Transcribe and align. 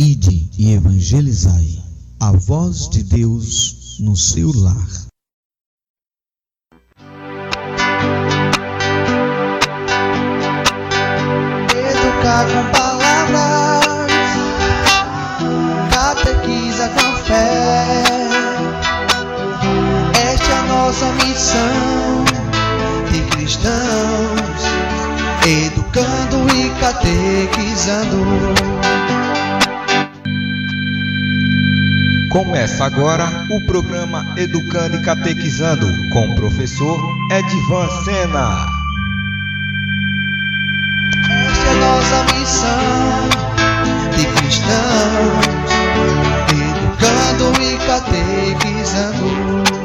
Ide 0.00 0.48
e 0.56 0.74
evangelizai 0.74 1.82
a 2.20 2.30
voz 2.30 2.88
de 2.88 3.02
Deus 3.02 3.96
no 3.98 4.16
seu 4.16 4.52
lar. 4.54 4.86
Educar 11.74 12.46
com 12.46 12.70
palavras, 12.70 13.84
catequiza 15.90 16.88
com 16.90 17.16
fé. 17.24 17.74
Esta 20.14 20.46
é 20.46 20.58
a 20.58 20.62
nossa 20.62 21.12
missão 21.14 22.24
de 23.10 23.20
cristãos, 23.32 24.62
educando 25.44 26.48
e 26.54 26.70
catequizando 26.78 28.77
Começa 32.30 32.84
agora 32.84 33.46
o 33.50 33.58
programa 33.64 34.34
Educando 34.36 34.96
e 34.96 35.00
Catequizando 35.00 35.86
com 36.10 36.28
o 36.28 36.34
professor 36.34 37.00
Edvan 37.32 37.88
Sena. 38.04 38.66
Esta 41.46 41.68
é 41.68 41.74
nossa 41.80 42.24
missão 42.34 43.28
de 44.14 44.26
cristãos, 44.36 45.72
educando 46.52 47.62
e 47.62 47.78
catequizando. 47.86 49.77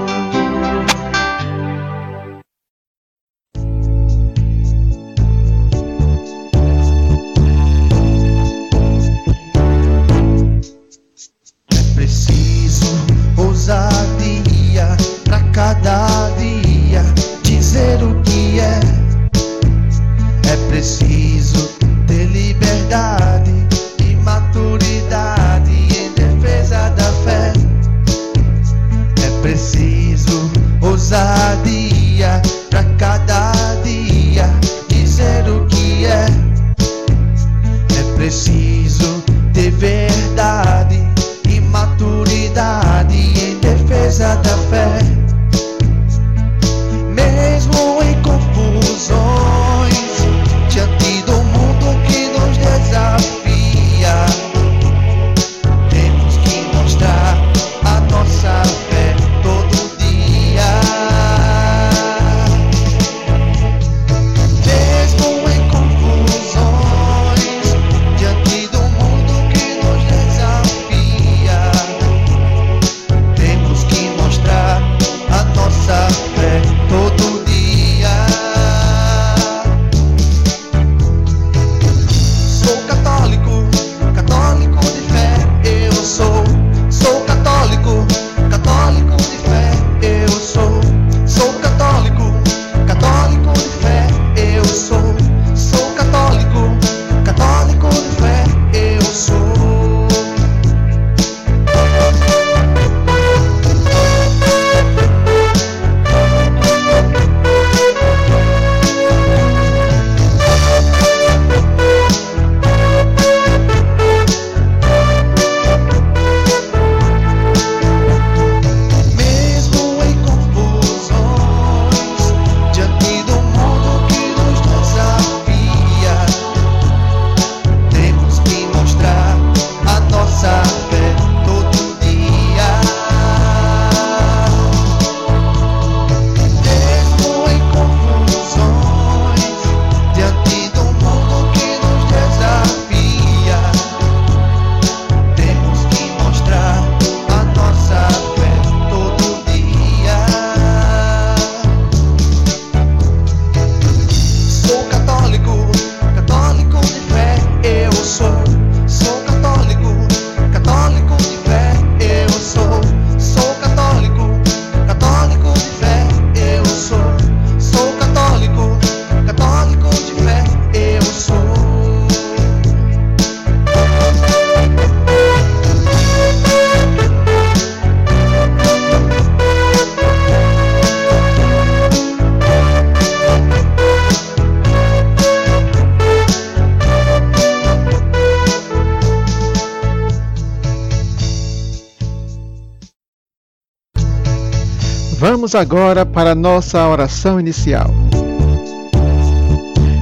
Vamos 195.53 195.67
agora 195.67 196.03
para 196.03 196.31
a 196.31 196.35
nossa 196.35 196.83
oração 196.87 197.39
inicial. 197.39 197.93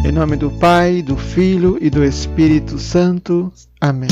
Em 0.05 0.09
nome 0.09 0.37
do 0.37 0.49
Pai, 0.49 1.01
do 1.01 1.17
Filho 1.17 1.77
e 1.81 1.89
do 1.89 2.05
Espírito 2.05 2.79
Santo. 2.79 3.51
Amém. 3.81 4.07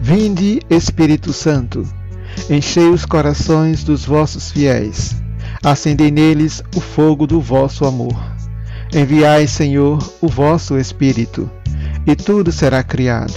Vinde, 0.00 0.60
Espírito 0.70 1.32
Santo, 1.32 1.84
enchei 2.48 2.88
os 2.88 3.04
corações 3.04 3.82
dos 3.82 4.04
vossos 4.04 4.52
fiéis, 4.52 5.20
acendei 5.64 6.12
neles 6.12 6.62
o 6.76 6.80
fogo 6.80 7.26
do 7.26 7.40
vosso 7.40 7.84
amor. 7.84 8.14
Enviai, 8.94 9.48
Senhor, 9.48 9.98
o 10.20 10.28
vosso 10.28 10.78
Espírito, 10.78 11.50
e 12.06 12.14
tudo 12.14 12.52
será 12.52 12.84
criado, 12.84 13.34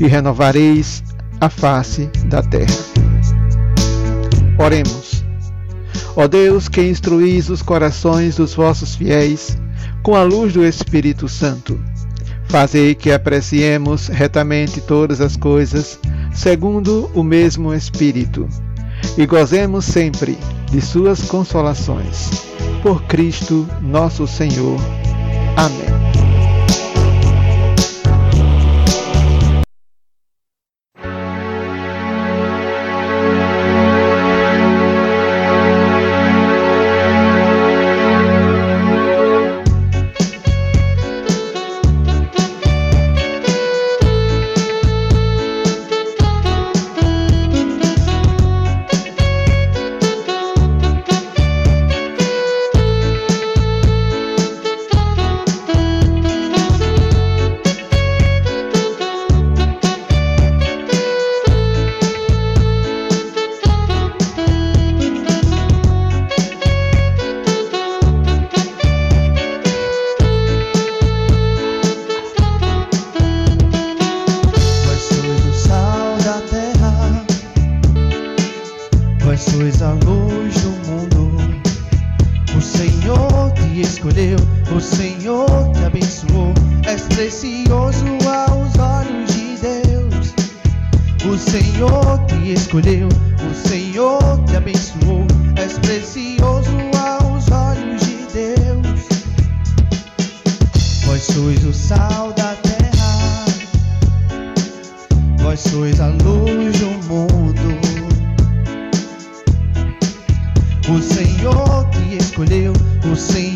e 0.00 0.08
renovareis 0.08 1.04
a 1.40 1.48
face 1.48 2.10
da 2.26 2.42
terra. 2.42 2.74
Oremos. 4.58 5.23
Ó 6.16 6.28
Deus, 6.28 6.68
que 6.68 6.80
instruís 6.80 7.48
os 7.48 7.60
corações 7.60 8.36
dos 8.36 8.54
vossos 8.54 8.94
fiéis 8.94 9.58
com 10.02 10.14
a 10.14 10.22
luz 10.22 10.52
do 10.52 10.64
Espírito 10.64 11.28
Santo, 11.28 11.80
fazei 12.48 12.94
que 12.94 13.10
apreciemos 13.10 14.08
retamente 14.08 14.80
todas 14.80 15.20
as 15.20 15.36
coisas, 15.36 15.98
segundo 16.32 17.10
o 17.14 17.22
mesmo 17.22 17.74
Espírito, 17.74 18.48
e 19.18 19.26
gozemos 19.26 19.84
sempre 19.84 20.38
de 20.70 20.80
suas 20.80 21.22
consolações. 21.22 22.30
Por 22.82 23.02
Cristo 23.04 23.66
nosso 23.80 24.26
Senhor. 24.26 24.78
Amém. 25.56 26.13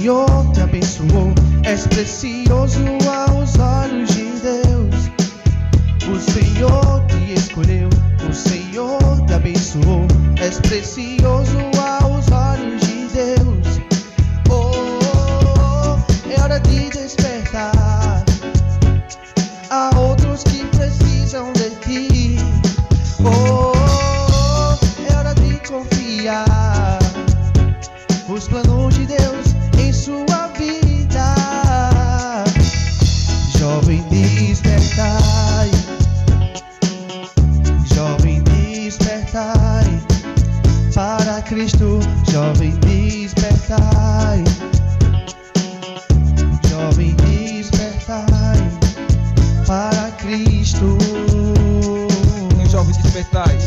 Senhor 0.08 0.52
te 0.54 0.62
abençoou. 0.62 1.34
És 1.64 1.86
precioso 1.86 2.97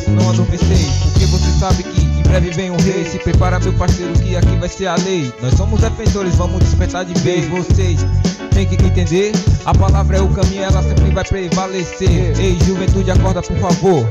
não 0.10 0.30
adormeceis, 0.30 0.88
porque 1.04 1.26
você 1.26 1.52
sabe 1.60 1.84
que 1.84 2.02
em 2.02 2.24
breve 2.24 2.52
vem 2.52 2.72
um 2.72 2.78
rei. 2.78 3.06
Se 3.06 3.20
prepara, 3.20 3.60
meu 3.60 3.74
parceiro, 3.74 4.14
que 4.14 4.36
aqui 4.36 4.56
vai 4.58 4.70
ser 4.70 4.88
a 4.88 4.96
lei. 4.96 5.34
Nós 5.42 5.54
somos 5.56 5.82
defensores, 5.82 6.36
vamos 6.36 6.60
despertar 6.60 7.06
de 7.06 7.20
vez. 7.22 7.48
Vocês 7.50 8.06
têm 8.52 8.66
que 8.66 8.76
entender: 8.76 9.32
a 9.66 9.74
palavra 9.74 10.18
é 10.18 10.22
o 10.22 10.30
caminho, 10.30 10.64
ela 10.64 10.82
sempre 10.84 11.12
vai 11.12 11.24
prevalecer. 11.24 12.40
Ei, 12.40 12.58
juventude, 12.66 13.12
acorda, 13.12 13.42
por 13.42 13.58
favor. 13.58 14.08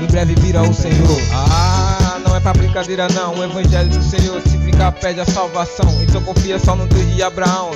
Em 0.00 0.06
breve 0.06 0.34
virá 0.36 0.62
o 0.62 0.74
Senhor. 0.74 1.18
Ah, 1.32 2.20
não 2.26 2.36
é 2.36 2.40
pra 2.40 2.52
brincadeira, 2.52 3.08
não. 3.14 3.34
O 3.36 3.44
evangelho 3.44 3.88
do 3.88 4.02
Senhor, 4.02 4.40
se 4.42 4.56
brincar, 4.58 4.92
pede 4.92 5.20
a 5.20 5.24
salvação. 5.24 6.02
Então 6.02 6.22
confia 6.22 6.58
só 6.58 6.74
no 6.74 6.86
Deus 6.86 7.14
de 7.14 7.22
Abraão. 7.22 7.70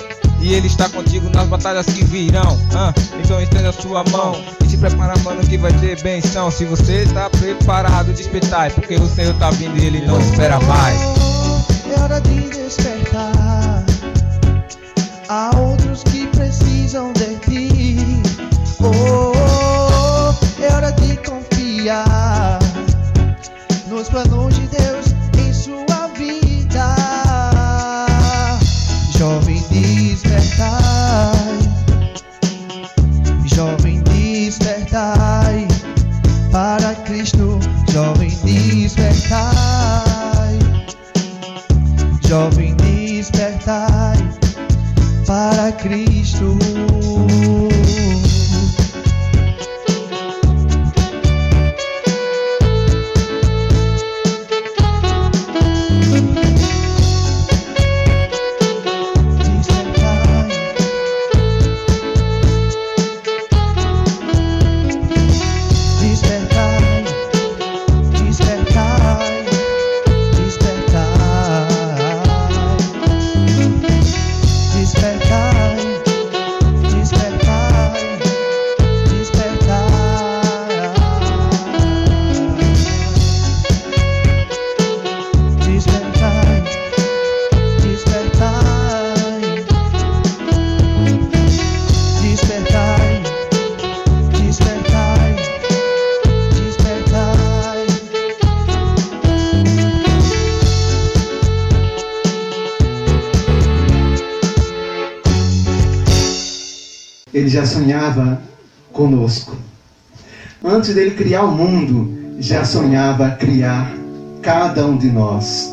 E 0.48 0.54
ele 0.54 0.66
está 0.66 0.88
contigo 0.88 1.28
nas 1.28 1.46
batalhas 1.46 1.84
que 1.84 2.02
virão. 2.06 2.58
Ah, 2.74 2.90
então 3.22 3.38
estenda 3.38 3.68
a 3.68 3.72
sua 3.72 4.02
mão 4.04 4.42
e 4.64 4.66
se 4.66 4.78
prepara, 4.78 5.12
mano, 5.18 5.42
que 5.42 5.58
vai 5.58 5.70
ter 5.74 6.00
benção. 6.00 6.50
Se 6.50 6.64
você 6.64 7.04
tá 7.12 7.28
preparado, 7.28 8.14
despertai, 8.14 8.70
porque 8.70 8.94
o 8.94 9.06
Senhor 9.06 9.34
tá 9.34 9.50
vindo 9.50 9.76
e 9.76 9.84
ele 9.84 10.06
não 10.06 10.18
espera 10.18 10.58
mais. 10.60 10.98
Oh, 11.04 11.92
é 11.92 12.00
hora 12.00 12.18
de 12.22 12.48
despertar. 12.48 13.84
Há 15.28 15.50
outros 15.54 16.02
que 16.04 16.26
precisam 16.28 17.12
de 17.12 17.36
ti. 17.40 17.96
Oh, 18.80 20.32
é 20.62 20.72
hora 20.72 20.92
de 20.92 21.14
confiar 21.18 22.58
nos 23.86 24.08
planos 24.08 24.47
Cristo. 37.18 37.58
Jovem, 37.92 38.30
despertai. 38.44 40.04
Jovem, 42.28 42.76
despertai 42.76 44.16
para 45.26 45.72
Cristo. 45.72 46.56
Ele 107.38 107.48
já 107.48 107.64
sonhava 107.64 108.40
conosco. 108.92 109.56
Antes 110.64 110.94
dele 110.94 111.12
criar 111.12 111.44
o 111.44 111.52
mundo, 111.52 112.36
já 112.40 112.64
sonhava 112.64 113.30
criar 113.30 113.94
cada 114.42 114.84
um 114.86 114.96
de 114.96 115.08
nós. 115.10 115.72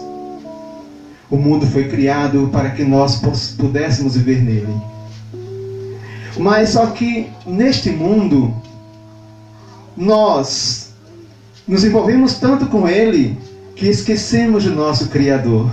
O 1.29 1.37
mundo 1.37 1.65
foi 1.65 1.87
criado 1.87 2.49
para 2.51 2.69
que 2.69 2.83
nós 2.83 3.19
pudéssemos 3.57 4.15
viver 4.15 4.43
nele. 4.43 4.81
Mas 6.37 6.69
só 6.69 6.87
que 6.87 7.29
neste 7.47 7.89
mundo, 7.89 8.53
nós 9.97 10.93
nos 11.67 11.83
envolvemos 11.83 12.35
tanto 12.35 12.67
com 12.67 12.87
ele 12.87 13.37
que 13.75 13.87
esquecemos 13.87 14.65
do 14.65 14.75
nosso 14.75 15.07
Criador. 15.07 15.71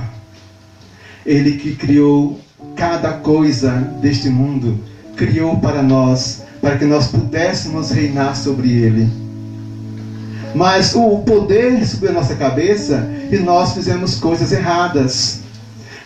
Ele 1.26 1.58
que 1.58 1.76
criou 1.76 2.40
cada 2.76 3.12
coisa 3.12 3.72
deste 4.00 4.30
mundo, 4.30 4.78
criou 5.16 5.56
para 5.58 5.82
nós, 5.82 6.42
para 6.60 6.76
que 6.76 6.84
nós 6.84 7.08
pudéssemos 7.08 7.90
reinar 7.90 8.36
sobre 8.36 8.70
ele. 8.70 9.08
Mas 10.54 10.94
o 10.94 11.18
poder 11.18 11.84
subiu 11.86 12.10
a 12.10 12.12
nossa 12.12 12.34
cabeça 12.34 13.08
e 13.30 13.38
nós 13.38 13.72
fizemos 13.72 14.16
coisas 14.16 14.52
erradas. 14.52 15.40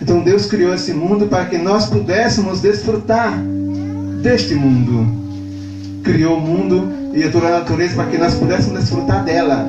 Então 0.00 0.20
Deus 0.20 0.46
criou 0.46 0.74
esse 0.74 0.92
mundo 0.92 1.26
para 1.26 1.46
que 1.46 1.58
nós 1.58 1.86
pudéssemos 1.86 2.60
desfrutar 2.60 3.38
deste 4.22 4.54
mundo. 4.54 5.06
Criou 6.04 6.38
o 6.38 6.40
mundo 6.40 6.92
e 7.12 7.24
a 7.24 7.30
toda 7.30 7.48
a 7.48 7.58
natureza 7.60 7.94
para 7.96 8.06
que 8.06 8.18
nós 8.18 8.34
pudéssemos 8.34 8.78
desfrutar 8.78 9.24
dela. 9.24 9.66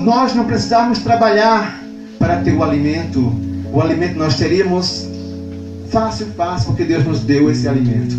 Nós 0.00 0.34
não 0.34 0.44
precisávamos 0.44 0.98
trabalhar 0.98 1.82
para 2.18 2.36
ter 2.38 2.52
o 2.52 2.62
alimento. 2.62 3.32
O 3.72 3.80
alimento 3.80 4.18
nós 4.18 4.36
teríamos 4.36 5.07
fácil, 5.90 6.26
fácil, 6.36 6.68
porque 6.68 6.84
Deus 6.84 7.04
nos 7.04 7.20
deu 7.20 7.50
esse 7.50 7.68
alimento. 7.68 8.14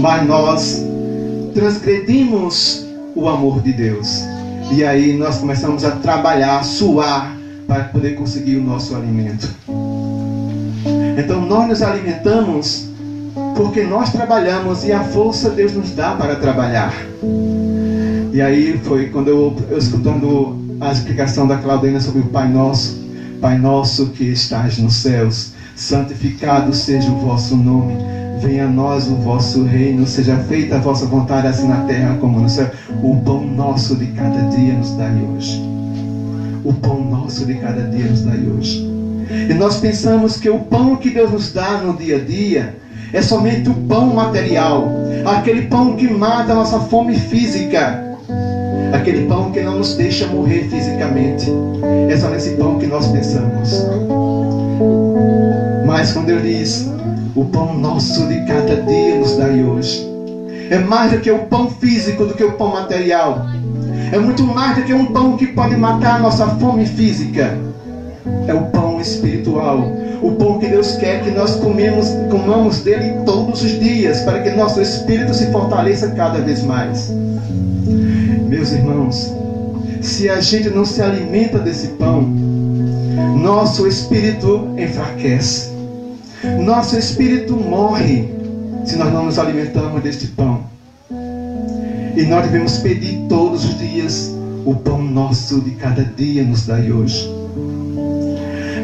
Mas 0.00 0.26
nós 0.26 0.84
transgredimos 1.54 2.86
o 3.14 3.28
amor 3.28 3.62
de 3.62 3.72
Deus. 3.72 4.22
E 4.72 4.84
aí 4.84 5.16
nós 5.16 5.38
começamos 5.38 5.84
a 5.84 5.92
trabalhar, 5.92 6.58
a 6.58 6.62
suar 6.62 7.36
para 7.66 7.84
poder 7.84 8.14
conseguir 8.16 8.56
o 8.56 8.62
nosso 8.62 8.94
alimento. 8.94 9.48
Então 11.16 11.40
nós 11.46 11.68
nos 11.68 11.82
alimentamos 11.82 12.88
porque 13.56 13.84
nós 13.84 14.10
trabalhamos 14.10 14.84
e 14.84 14.92
a 14.92 15.04
força 15.04 15.50
Deus 15.50 15.72
nos 15.72 15.90
dá 15.90 16.14
para 16.14 16.36
trabalhar. 16.36 16.92
E 18.32 18.40
aí 18.40 18.78
foi 18.82 19.08
quando 19.08 19.28
eu, 19.28 19.56
eu 19.70 19.78
escutando 19.78 20.58
a 20.80 20.90
explicação 20.90 21.46
da 21.46 21.56
Claudina 21.56 22.00
sobre 22.00 22.20
o 22.22 22.26
Pai 22.26 22.48
Nosso, 22.48 23.00
Pai 23.40 23.56
Nosso 23.58 24.06
que 24.08 24.24
estás 24.24 24.78
nos 24.78 24.96
céus, 24.96 25.52
santificado 25.76 26.74
seja 26.74 27.10
o 27.10 27.18
vosso 27.18 27.56
nome. 27.56 27.96
Venha 28.40 28.66
a 28.66 28.68
nós 28.68 29.08
o 29.08 29.14
vosso 29.16 29.64
reino, 29.64 30.06
seja 30.06 30.36
feita 30.36 30.76
a 30.76 30.78
vossa 30.78 31.06
vontade, 31.06 31.46
assim 31.46 31.66
na 31.66 31.82
terra 31.84 32.16
como 32.20 32.40
no 32.40 32.48
céu. 32.48 32.70
O 33.02 33.16
pão 33.16 33.44
nosso 33.46 33.96
de 33.96 34.06
cada 34.08 34.40
dia 34.50 34.74
nos 34.74 34.90
dai 34.96 35.14
hoje. 35.22 35.62
O 36.64 36.72
pão 36.72 37.02
nosso 37.04 37.46
de 37.46 37.54
cada 37.54 37.82
dia 37.82 38.06
nos 38.06 38.22
dai 38.22 38.40
hoje. 38.46 38.84
E 39.48 39.54
nós 39.54 39.78
pensamos 39.78 40.36
que 40.36 40.50
o 40.50 40.58
pão 40.58 40.96
que 40.96 41.10
Deus 41.10 41.30
nos 41.30 41.52
dá 41.52 41.78
no 41.78 41.96
dia 41.96 42.16
a 42.16 42.20
dia 42.20 42.74
é 43.12 43.22
somente 43.22 43.70
o 43.70 43.74
pão 43.74 44.06
material, 44.14 44.90
aquele 45.24 45.62
pão 45.62 45.96
que 45.96 46.12
mata 46.12 46.52
a 46.52 46.54
nossa 46.56 46.80
fome 46.80 47.16
física, 47.16 48.02
aquele 48.92 49.26
pão 49.26 49.50
que 49.52 49.62
não 49.62 49.78
nos 49.78 49.96
deixa 49.96 50.26
morrer 50.26 50.68
fisicamente. 50.68 51.50
É 52.10 52.16
só 52.16 52.28
nesse 52.28 52.50
pão 52.56 52.78
que 52.78 52.86
nós 52.86 53.06
pensamos. 53.08 53.86
Mas 55.94 56.10
quando 56.10 56.28
Ele 56.28 56.58
diz, 56.58 56.90
o 57.36 57.44
pão 57.44 57.78
nosso 57.78 58.26
de 58.26 58.44
cada 58.46 58.82
dia 58.82 59.16
nos 59.16 59.36
dai 59.36 59.62
hoje, 59.62 60.04
é 60.68 60.76
mais 60.76 61.12
do 61.12 61.20
que 61.20 61.30
o 61.30 61.46
pão 61.46 61.70
físico, 61.70 62.26
do 62.26 62.34
que 62.34 62.42
o 62.42 62.50
pão 62.54 62.72
material. 62.72 63.46
É 64.10 64.18
muito 64.18 64.42
mais 64.42 64.74
do 64.74 64.82
que 64.82 64.92
um 64.92 65.06
pão 65.06 65.36
que 65.36 65.46
pode 65.46 65.76
matar 65.76 66.16
a 66.16 66.18
nossa 66.18 66.48
fome 66.48 66.84
física. 66.84 67.56
É 68.48 68.52
o 68.52 68.62
pão 68.72 69.00
espiritual 69.00 69.88
o 70.20 70.32
pão 70.32 70.58
que 70.58 70.66
Deus 70.66 70.96
quer 70.96 71.22
que 71.22 71.30
nós 71.30 71.54
comemos, 71.56 72.08
comamos 72.28 72.80
dele 72.80 73.20
todos 73.24 73.62
os 73.62 73.78
dias, 73.78 74.22
para 74.22 74.40
que 74.40 74.50
nosso 74.50 74.80
espírito 74.80 75.32
se 75.32 75.52
fortaleça 75.52 76.08
cada 76.10 76.40
vez 76.40 76.64
mais. 76.64 77.08
Meus 78.48 78.72
irmãos, 78.72 79.32
se 80.00 80.28
a 80.28 80.40
gente 80.40 80.70
não 80.70 80.84
se 80.84 81.00
alimenta 81.00 81.60
desse 81.60 81.86
pão, 81.88 82.22
nosso 83.36 83.86
espírito 83.86 84.70
enfraquece. 84.76 85.73
Nosso 86.62 86.98
espírito 86.98 87.54
morre 87.56 88.28
se 88.84 88.96
nós 88.96 89.12
não 89.12 89.26
nos 89.26 89.38
alimentamos 89.38 90.02
deste 90.02 90.26
pão. 90.28 90.62
E 92.16 92.22
nós 92.24 92.44
devemos 92.44 92.78
pedir 92.78 93.26
todos 93.28 93.64
os 93.64 93.78
dias 93.78 94.34
o 94.64 94.74
pão 94.74 95.02
nosso 95.02 95.60
de 95.60 95.72
cada 95.72 96.04
dia 96.04 96.44
nos 96.44 96.66
dai 96.66 96.90
hoje. 96.90 97.28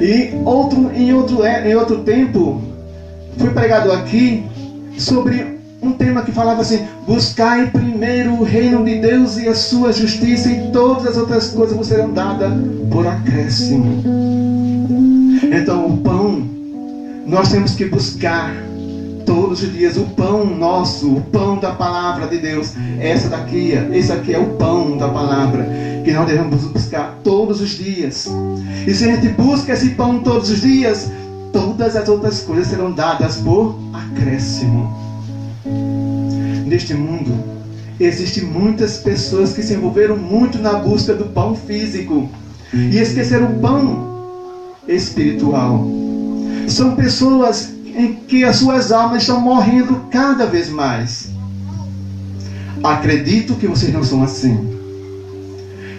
E 0.01 0.33
outro, 0.45 0.91
em, 0.95 1.13
outro, 1.13 1.45
é, 1.45 1.71
em 1.71 1.75
outro 1.75 1.99
tempo, 1.99 2.61
foi 3.37 3.51
pregado 3.51 3.93
aqui 3.93 4.45
sobre 4.99 5.59
um 5.83 5.93
tema 5.93 6.23
que 6.23 6.33
falava 6.33 6.63
assim: 6.63 6.81
buscai 7.07 7.71
primeiro 7.71 8.33
o 8.33 8.43
reino 8.43 8.85
de 8.85 8.99
Deus 8.99 9.37
e 9.39 9.49
a 9.49 9.55
sua 9.55 9.93
justiça, 9.93 10.51
e 10.51 10.71
todas 10.71 11.07
as 11.07 11.17
outras 11.17 11.51
coisas 11.51 11.77
vos 11.77 11.87
serão 11.87 12.13
dadas 12.13 12.53
por 12.91 13.07
acréscimo. 13.07 14.03
Então, 15.53 15.87
o 15.87 15.97
pão, 15.99 16.45
nós 17.27 17.51
temos 17.51 17.75
que 17.75 17.85
buscar 17.87 18.55
todos 19.25 19.63
os 19.63 19.73
dias 19.73 19.97
o 19.97 20.05
pão 20.17 20.45
nosso, 20.45 21.15
o 21.15 21.21
pão 21.21 21.59
da 21.59 21.73
palavra 21.73 22.27
de 22.27 22.39
Deus. 22.39 22.73
Essa 22.99 23.29
daqui, 23.29 23.73
esse 23.93 24.13
aqui 24.13 24.35
é 24.35 24.39
o 24.39 24.55
pão 24.57 24.97
da 24.97 25.09
palavra 25.09 25.67
que 26.05 26.13
nós 26.13 26.27
devemos 26.27 26.65
buscar 26.65 27.19
todos 27.23 27.61
os 27.61 27.71
dias. 27.71 28.29
E 28.87 28.93
se 28.93 29.05
a 29.05 29.15
gente 29.15 29.29
busca 29.31 29.73
esse 29.73 29.91
pão 29.91 30.21
todos 30.21 30.51
os 30.51 30.61
dias, 30.61 31.11
todas 31.53 31.97
as 31.97 32.09
outras 32.09 32.41
coisas 32.41 32.69
serão 32.69 32.93
dadas 32.93 33.37
por 33.37 33.79
acréscimo. 33.93 34.93
Neste 36.67 36.95
mundo, 36.95 37.33
existem 37.99 38.45
muitas 38.45 38.99
pessoas 38.99 39.53
que 39.53 39.63
se 39.63 39.75
envolveram 39.75 40.17
muito 40.17 40.59
na 40.59 40.75
busca 40.75 41.15
do 41.15 41.27
pão 41.27 41.55
físico 41.55 42.29
e 42.73 42.99
esqueceram 42.99 43.53
o 43.53 43.61
pão 43.61 44.11
espiritual. 44.89 46.10
São 46.69 46.95
pessoas 46.95 47.73
em 47.85 48.15
que 48.15 48.45
as 48.45 48.57
suas 48.57 48.93
almas 48.93 49.23
estão 49.23 49.41
morrendo 49.41 50.07
cada 50.11 50.47
vez 50.47 50.69
mais. 50.69 51.31
Acredito 52.83 53.55
que 53.55 53.67
vocês 53.67 53.93
não 53.93 54.03
são 54.03 54.23
assim. 54.23 54.79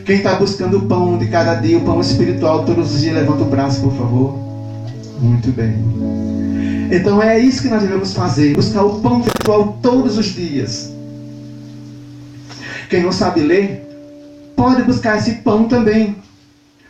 Quem 0.05 0.17
está 0.17 0.35
buscando 0.35 0.77
o 0.77 0.87
pão 0.87 1.17
de 1.17 1.27
cada 1.27 1.55
dia, 1.55 1.77
o 1.77 1.81
pão 1.81 2.01
espiritual, 2.01 2.65
todos 2.65 2.93
os 2.93 3.01
dias, 3.01 3.15
levanta 3.15 3.43
o 3.43 3.49
braço, 3.49 3.81
por 3.81 3.93
favor. 3.93 4.39
Muito 5.19 5.51
bem. 5.51 5.75
Então 6.91 7.21
é 7.21 7.37
isso 7.39 7.61
que 7.61 7.69
nós 7.69 7.83
devemos 7.83 8.13
fazer: 8.13 8.55
buscar 8.55 8.83
o 8.83 8.99
pão 8.99 9.19
espiritual 9.19 9.77
todos 9.81 10.17
os 10.17 10.25
dias. 10.25 10.91
Quem 12.89 13.03
não 13.03 13.11
sabe 13.11 13.41
ler, 13.41 13.87
pode 14.55 14.83
buscar 14.83 15.17
esse 15.17 15.35
pão 15.35 15.65
também. 15.65 16.15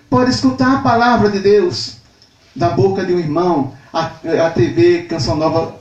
Pode 0.10 0.32
escutar 0.32 0.76
a 0.76 0.82
palavra 0.82 1.30
de 1.30 1.40
Deus 1.40 2.01
da 2.56 2.70
boca 2.70 3.06
de 3.06 3.14
um 3.14 3.20
irmão. 3.20 3.74
A, 3.94 4.12
a 4.48 4.50
TV 4.52 5.04
Canção 5.04 5.36
Nova 5.36 5.76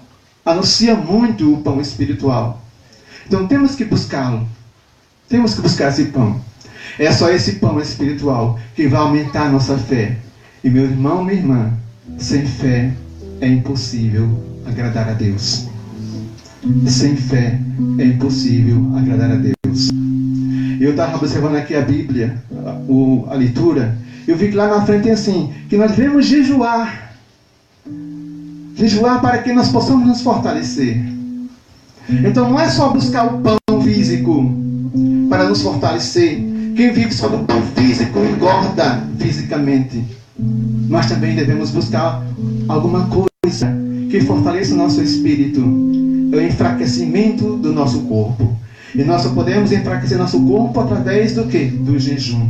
anuncia 0.44 0.94
muito 0.94 1.54
o 1.54 1.62
pão 1.62 1.80
espiritual. 1.80 2.60
Então 3.26 3.46
temos 3.46 3.74
que 3.74 3.84
buscá-lo. 3.84 4.46
Temos 5.28 5.54
que 5.54 5.60
buscar 5.60 5.88
esse 5.88 6.06
pão. 6.06 6.40
É 6.98 7.12
só 7.12 7.30
esse 7.30 7.52
pão 7.52 7.80
espiritual 7.80 8.58
que 8.74 8.88
vai 8.88 9.00
aumentar 9.00 9.46
a 9.46 9.50
nossa 9.50 9.78
fé. 9.78 10.16
E 10.62 10.68
meu 10.68 10.84
irmão, 10.84 11.24
minha 11.24 11.38
irmã, 11.38 11.72
sem 12.18 12.44
fé 12.44 12.92
é 13.40 13.46
impossível 13.46 14.28
agradar 14.66 15.08
a 15.08 15.12
Deus. 15.12 15.68
Sem 16.86 17.16
fé 17.16 17.58
é 17.98 18.04
impossível 18.04 18.92
agradar 18.96 19.30
a 19.30 19.36
Deus. 19.36 19.90
Eu 20.80 20.90
estava 20.90 21.16
observando 21.16 21.56
aqui 21.56 21.74
a 21.74 21.82
Bíblia, 21.82 22.42
a, 22.66 23.32
a 23.32 23.34
leitura, 23.34 23.96
eu 24.26 24.36
vi 24.36 24.48
que 24.48 24.56
lá 24.56 24.68
na 24.68 24.86
frente 24.86 25.04
tem 25.04 25.12
assim, 25.12 25.52
que 25.68 25.76
nós 25.76 25.92
devemos 25.92 26.26
jejuar. 26.26 27.16
Jejuar 28.74 29.20
para 29.20 29.38
que 29.38 29.52
nós 29.52 29.68
possamos 29.68 30.06
nos 30.06 30.22
fortalecer. 30.22 30.96
Então 32.08 32.50
não 32.50 32.60
é 32.60 32.68
só 32.68 32.88
buscar 32.90 33.26
o 33.26 33.40
pão 33.40 33.82
físico 33.82 34.54
para 35.28 35.48
nos 35.48 35.62
fortalecer, 35.62 36.42
quem 36.76 36.92
vive 36.92 37.12
só 37.12 37.28
do 37.28 37.44
pão 37.44 37.62
físico 37.76 38.18
engorda 38.18 39.06
fisicamente. 39.18 40.02
Mas 40.88 41.06
também 41.06 41.36
devemos 41.36 41.70
buscar 41.70 42.24
alguma 42.68 43.06
coisa 43.06 43.68
que 44.10 44.20
fortaleça 44.22 44.74
o 44.74 44.76
nosso 44.76 45.02
espírito. 45.02 45.60
É 46.32 46.36
o 46.36 46.42
enfraquecimento 46.42 47.56
do 47.56 47.72
nosso 47.72 48.00
corpo. 48.02 48.56
E 48.94 49.04
nós 49.04 49.22
só 49.22 49.30
podemos 49.30 49.70
enfraquecer 49.72 50.18
nosso 50.18 50.40
corpo 50.46 50.80
através 50.80 51.34
do 51.34 51.46
que? 51.46 51.66
Do 51.66 51.98
jejum. 51.98 52.48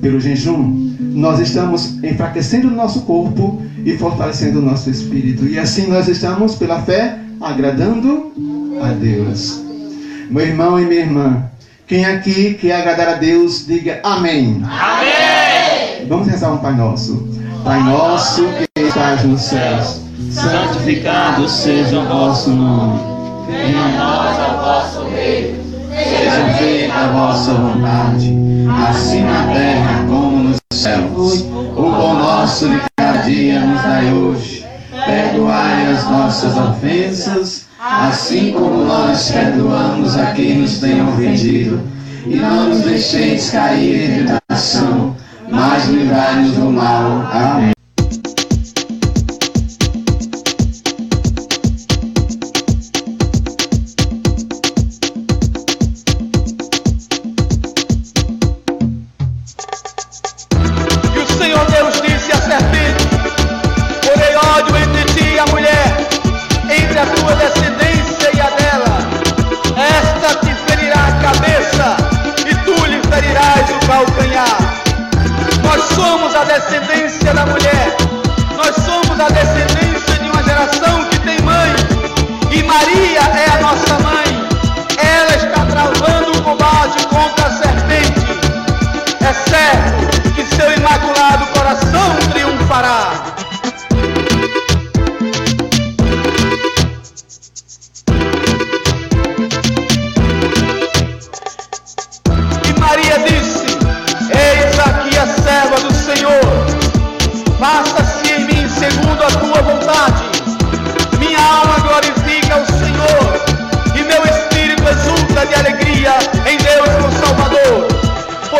Pelo 0.00 0.20
jejum, 0.20 0.94
nós 1.00 1.40
estamos 1.40 2.02
enfraquecendo 2.02 2.68
o 2.68 2.70
nosso 2.70 3.02
corpo 3.02 3.62
e 3.84 3.96
fortalecendo 3.96 4.58
o 4.58 4.62
nosso 4.62 4.90
espírito. 4.90 5.46
E 5.46 5.58
assim 5.58 5.86
nós 5.86 6.08
estamos, 6.08 6.54
pela 6.56 6.82
fé, 6.82 7.18
agradando 7.40 8.32
a 8.82 8.88
Deus. 8.88 9.62
Meu 10.30 10.46
irmão 10.46 10.80
e 10.80 10.84
minha 10.84 11.00
irmã, 11.00 11.44
quem 11.86 12.04
aqui 12.04 12.54
quer 12.54 12.80
agradar 12.80 13.08
a 13.08 13.14
Deus, 13.14 13.66
diga 13.66 14.00
amém. 14.02 14.62
Amém. 14.64 16.06
Vamos 16.08 16.28
rezar 16.28 16.52
um 16.52 16.58
Pai 16.58 16.74
Nosso. 16.74 17.28
Pai 17.64 17.82
nosso 17.82 18.44
que 18.74 18.82
estás 18.82 19.24
nos 19.24 19.40
céus, 19.40 20.02
santificado 20.30 21.48
seja 21.48 21.98
o 21.98 22.06
vosso 22.06 22.50
nome. 22.50 23.00
Venha 23.46 23.78
a 23.78 23.88
nós 23.88 24.38
o 24.38 25.00
vosso 25.02 25.08
reino. 25.08 25.63
Seja 25.94 26.54
feita 26.58 26.94
a 26.94 27.06
vossa 27.08 27.54
vontade, 27.54 28.36
assim 28.88 29.22
na 29.22 29.46
terra 29.52 30.04
como 30.08 30.48
nos 30.48 30.58
céus. 30.72 31.42
O 31.42 31.82
pão 31.82 32.18
nosso 32.18 32.68
de 32.68 32.80
cada 32.96 33.18
dia 33.18 33.60
nos 33.60 33.82
dai 33.82 34.12
hoje. 34.12 34.66
Perdoai 35.06 35.92
as 35.92 36.10
nossas 36.10 36.56
ofensas, 36.56 37.68
assim 37.80 38.52
como 38.52 38.84
nós 38.84 39.30
perdoamos 39.30 40.16
a 40.16 40.32
quem 40.32 40.58
nos 40.58 40.78
tem 40.78 41.00
ofendido. 41.06 41.80
E 42.26 42.36
não 42.36 42.70
nos 42.70 42.80
deixeis 42.80 43.50
cair 43.50 44.20
em 44.20 44.26
tentação, 44.26 45.14
mas 45.48 45.88
livrai-nos 45.88 46.56
do 46.56 46.72
mal. 46.72 47.28
Amém. 47.32 47.74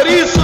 Por 0.04 0.12
isso, 0.12 0.43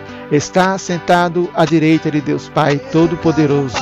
está 0.31 0.77
sentado 0.77 1.49
à 1.53 1.65
direita 1.65 2.09
de 2.09 2.21
Deus 2.21 2.47
Pai 2.47 2.77
Todo-Poderoso, 2.77 3.75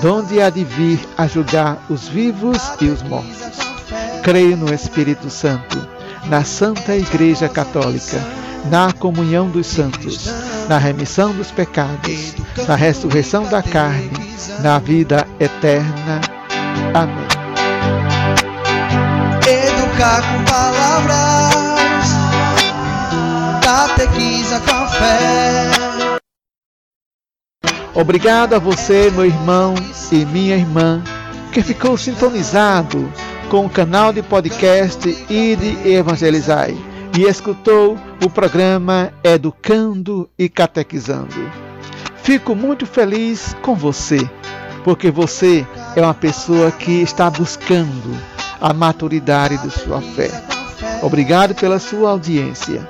donde 0.00 0.40
há 0.40 0.48
de 0.48 0.64
vir 0.64 0.98
a 1.18 1.26
julgar 1.26 1.78
os 1.88 2.08
vivos 2.08 2.58
e 2.80 2.86
os 2.86 3.02
mortos. 3.02 3.58
Creio 4.22 4.56
no 4.56 4.72
Espírito 4.72 5.28
Santo, 5.28 5.86
na 6.26 6.44
Santa 6.44 6.96
Igreja 6.96 7.48
Católica, 7.48 8.18
na 8.70 8.92
comunhão 8.92 9.48
dos 9.48 9.66
santos, 9.66 10.30
na 10.68 10.78
remissão 10.78 11.34
dos 11.34 11.50
pecados, 11.50 12.34
na 12.66 12.74
ressurreição 12.74 13.44
da 13.44 13.62
carne, 13.62 14.10
na 14.60 14.78
vida 14.78 15.26
eterna. 15.38 16.20
Amém. 16.94 17.26
Educar 19.46 20.22
com 20.22 20.44
palavras, 20.44 22.08
catequiza 23.62 24.60
com 24.60 24.74
a 24.74 24.88
fé. 24.88 25.81
Obrigado 27.94 28.54
a 28.54 28.58
você, 28.58 29.10
meu 29.10 29.26
irmão 29.26 29.74
e 30.10 30.24
minha 30.24 30.56
irmã, 30.56 31.02
que 31.52 31.62
ficou 31.62 31.96
sintonizado 31.98 33.12
com 33.50 33.66
o 33.66 33.70
canal 33.70 34.12
de 34.12 34.22
podcast 34.22 35.08
Ide 35.28 35.78
e 35.84 35.94
Evangelizai 35.94 36.74
e 37.16 37.24
escutou 37.24 37.98
o 38.24 38.30
programa 38.30 39.12
Educando 39.22 40.28
e 40.38 40.48
Catequizando. 40.48 41.34
Fico 42.22 42.54
muito 42.54 42.86
feliz 42.86 43.54
com 43.60 43.74
você, 43.74 44.18
porque 44.84 45.10
você 45.10 45.66
é 45.94 46.00
uma 46.00 46.14
pessoa 46.14 46.70
que 46.70 47.02
está 47.02 47.28
buscando 47.28 48.16
a 48.58 48.72
maturidade 48.72 49.58
de 49.58 49.70
sua 49.70 50.00
fé. 50.00 50.30
Obrigado 51.02 51.54
pela 51.54 51.78
sua 51.78 52.10
audiência. 52.10 52.88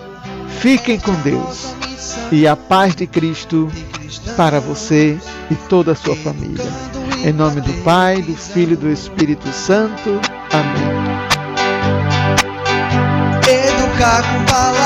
Fiquem 0.61 0.99
com 0.99 1.15
Deus 1.23 1.75
e 2.31 2.47
a 2.47 2.57
paz 2.57 2.95
de 2.95 3.07
Cristo 3.07 3.71
para 4.37 4.61
você 4.61 5.19
e 5.51 5.55
toda 5.69 5.93
a 5.93 5.95
sua 5.95 6.17
família. 6.17 6.65
Em 7.25 7.33
nome 7.33 7.61
do 7.61 7.73
Pai, 7.85 8.21
do 8.23 8.35
Filho 8.35 8.73
e 8.73 8.77
do 8.77 8.91
Espírito 8.91 9.49
Santo. 9.53 10.21
Amém. 10.53 11.13
Educar 13.49 14.23
com 14.23 14.45
palavras. 14.47 14.82